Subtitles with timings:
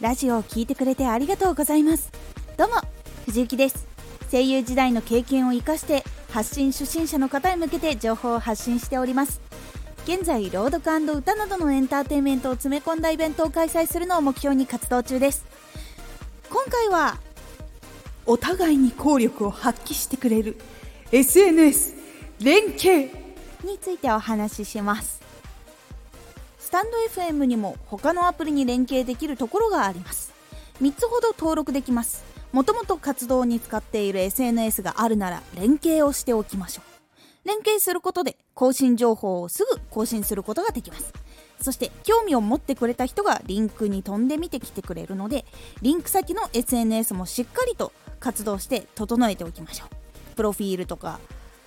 [0.00, 2.12] ラジオを聴いてくれてありがとうございます。
[2.58, 2.74] どうも
[3.24, 3.86] 藤幸です。
[4.30, 9.40] 声優時代の経験を生かして発信初心者の方へ向けて情報を発信しております。
[10.04, 15.46] 現在朗読歌などのエンターテインメントを詰め込んだイベントを開催するのを目標に活動中です。
[16.50, 17.18] 今回は
[18.26, 20.58] お互いに効力を発揮してくれる
[21.10, 21.94] SNS
[22.42, 23.10] 連携。
[23.64, 25.25] についてお話しします。
[26.66, 30.32] スタンド FM にも他のアプリに連携できるところがあります。
[30.82, 32.24] 3つほど登録できます。
[32.50, 37.46] もともと活動に使っている SNS があるなら連携をしておきましょう。
[37.46, 41.12] 連携することで更新情報をすぐ更新することができます。
[41.60, 45.44] そして興味を持ってくれた人がリンクに飛んでみてきてくれるので
[45.82, 50.34] リンク先の SNS もしっかりと活動して整えておきましょう。
[50.34, 51.20] プロフィールとか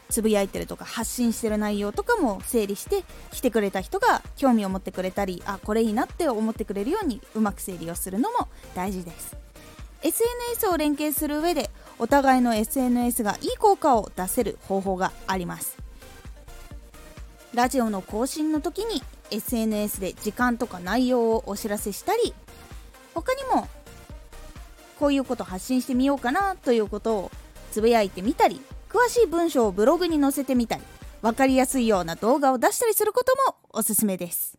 [0.10, 9.38] つぶやいてるとか発信してる内容とかも整理して来てくれた人が興味を持ってくれたりあこれいいなって思ってくれるようにうまく整理をするのも大事です。
[10.02, 15.78] SNS を連携する上でお互いの SNS がいい効果を出せる方法があります。
[17.54, 22.34] ラジオの更新の時に SNS で時間とか内容をお知らせしたり
[23.14, 23.68] 他にも
[25.00, 27.32] こういうこと発信してみようかなということを
[27.72, 30.82] つぶやいてみたり詳しい文章をブログに載せてみたり
[31.22, 34.58] 分かりやすいような動画を出したりすることもおすすめです。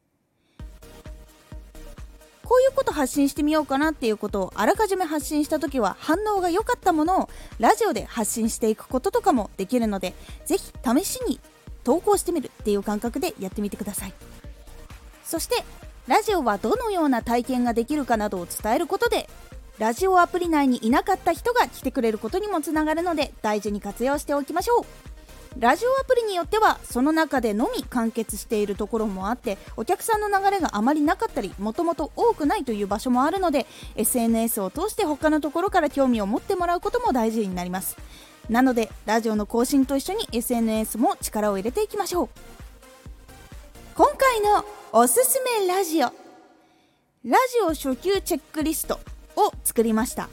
[2.45, 7.29] こういうこと発信してみようかなっていうことをあらかじめ発信した時は反応が良かったものを
[7.61, 10.15] ラジオで発信していくこととかもできるので
[10.47, 10.73] 是非
[11.03, 11.39] 試しに
[11.85, 14.15] 投稿してみるっていう感覚でやってみてください。
[15.25, 15.63] そして
[16.09, 19.31] ラジオはどのような体験ができるかなどを伝えることで
[19.81, 24.85] ラジオアプリ内にいなかった人が来てくれることにもつながるので大事に活用しておきましょう。
[25.59, 33.65] ラジオアプリによってはその中でのみ完結しているところもあってお客さんの流れがあまりなかったりもともと多くないという場所もあるので
[33.97, 37.97] SNS を通して他のところから興味を持ってもらうことも大事になります。
[38.51, 42.29] なのでラジオの更新と一緒に SNS も力を入れていきましょう。
[43.95, 44.63] 今回の
[44.93, 46.09] おすすめラジオ。
[46.09, 46.13] ラ
[47.25, 49.01] ジオ初級チェックリスト。
[49.37, 50.29] を作りました。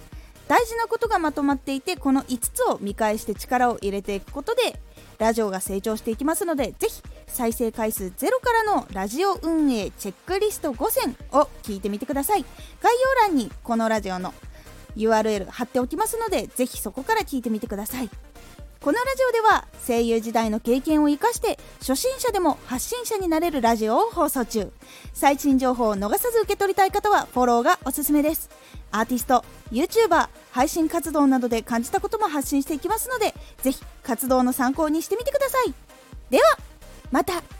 [0.48, 4.80] 大事なことがまとまっていてこの5つを見返して力を入れていくことで
[5.18, 12.46] ラジオが成長していきますのでぜひ再生回数ゼロからのラジオ運営チェックリスト5選を聞いてみてください。
[12.82, 14.34] 概要欄にこのラジオの
[14.96, 18.10] URL 貼っておきますのでぜひそこから聞いてみてください。
[18.80, 24.72] このラジオでは声優時代の経験を生かして初心者でも発信者になれるラジオを放送中。
[25.14, 28.50] 最新情報を逃さず受け取りたい方はフォローがおすすめです。
[28.92, 35.74] アーティスト YouTuber 配信活動などで感じたことも発信していきますのでぜひ活動の参考にしてみてください。
[36.30, 36.58] では
[37.12, 37.57] また。